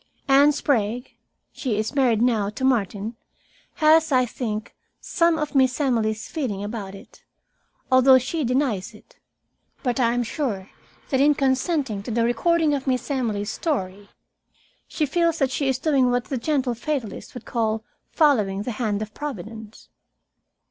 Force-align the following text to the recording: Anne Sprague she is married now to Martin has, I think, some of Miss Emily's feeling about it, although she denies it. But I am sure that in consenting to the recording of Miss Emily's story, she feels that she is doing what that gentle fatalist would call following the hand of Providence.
Anne 0.27 0.51
Sprague 0.51 1.11
she 1.51 1.77
is 1.77 1.93
married 1.93 2.23
now 2.23 2.49
to 2.49 2.63
Martin 2.65 3.15
has, 3.75 4.11
I 4.11 4.25
think, 4.25 4.73
some 4.99 5.37
of 5.37 5.53
Miss 5.53 5.79
Emily's 5.79 6.27
feeling 6.27 6.63
about 6.63 6.95
it, 6.95 7.23
although 7.91 8.17
she 8.17 8.43
denies 8.43 8.95
it. 8.95 9.17
But 9.83 9.99
I 9.99 10.13
am 10.13 10.23
sure 10.23 10.71
that 11.09 11.21
in 11.21 11.35
consenting 11.35 12.01
to 12.01 12.09
the 12.09 12.23
recording 12.25 12.73
of 12.73 12.87
Miss 12.87 13.11
Emily's 13.11 13.51
story, 13.51 14.09
she 14.87 15.05
feels 15.05 15.37
that 15.37 15.51
she 15.51 15.67
is 15.69 15.77
doing 15.77 16.09
what 16.09 16.23
that 16.25 16.41
gentle 16.41 16.73
fatalist 16.73 17.35
would 17.35 17.45
call 17.45 17.83
following 18.09 18.63
the 18.63 18.71
hand 18.81 19.03
of 19.03 19.13
Providence. 19.13 19.87